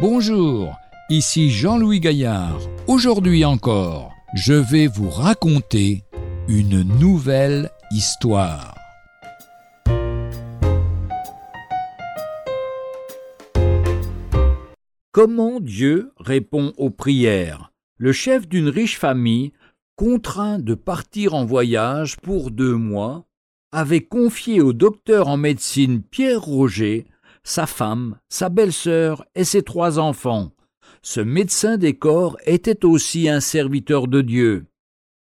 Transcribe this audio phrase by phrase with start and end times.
[0.00, 0.78] Bonjour,
[1.10, 2.58] ici Jean-Louis Gaillard.
[2.86, 6.04] Aujourd'hui encore, je vais vous raconter
[6.48, 8.74] une nouvelle histoire.
[15.12, 17.70] Comment Dieu répond aux prières?
[17.98, 19.52] Le chef d'une riche famille,
[19.96, 23.26] contraint de partir en voyage pour deux mois,
[23.70, 27.04] avait confié au docteur en médecine Pierre Roger
[27.42, 30.52] sa femme, sa belle-sœur et ses trois enfants.
[31.02, 34.66] Ce médecin des corps était aussi un serviteur de Dieu.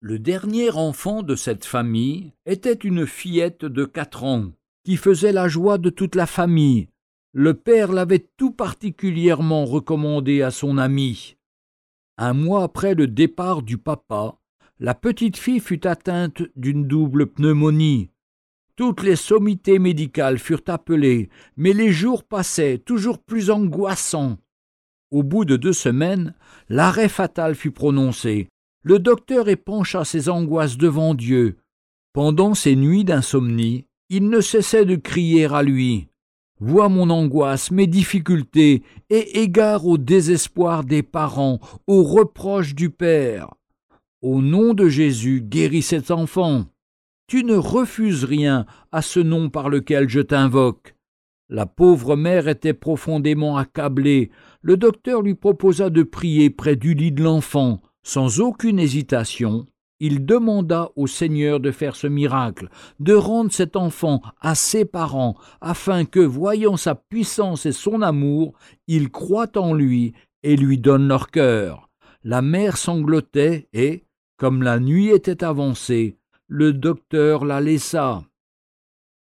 [0.00, 4.52] Le dernier enfant de cette famille était une fillette de quatre ans,
[4.84, 6.88] qui faisait la joie de toute la famille.
[7.32, 11.36] Le père l'avait tout particulièrement recommandé à son ami.
[12.18, 14.38] Un mois après le départ du papa,
[14.78, 18.10] la petite fille fut atteinte d'une double pneumonie.
[18.76, 24.36] Toutes les sommités médicales furent appelées, mais les jours passaient toujours plus angoissants.
[25.10, 26.34] Au bout de deux semaines,
[26.68, 28.48] l'arrêt fatal fut prononcé.
[28.82, 31.56] Le docteur épancha ses angoisses devant Dieu.
[32.12, 36.08] Pendant ces nuits d'insomnie, il ne cessait de crier à lui.
[36.60, 43.54] Vois mon angoisse, mes difficultés, et égare au désespoir des parents, aux reproches du Père.
[44.20, 46.66] Au nom de Jésus, guéris cet enfant.
[47.28, 50.94] Tu ne refuses rien à ce nom par lequel je t'invoque.
[51.48, 54.30] La pauvre mère était profondément accablée.
[54.62, 57.80] Le docteur lui proposa de prier près du lit de l'enfant.
[58.04, 59.66] Sans aucune hésitation,
[59.98, 62.68] il demanda au Seigneur de faire ce miracle,
[63.00, 68.52] de rendre cet enfant à ses parents, afin que, voyant sa puissance et son amour,
[68.86, 71.90] ils croient en lui et lui donnent leur cœur.
[72.22, 74.04] La mère sanglotait et,
[74.36, 78.22] comme la nuit était avancée, le docteur la laissa.